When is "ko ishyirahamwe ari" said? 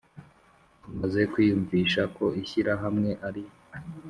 2.15-3.43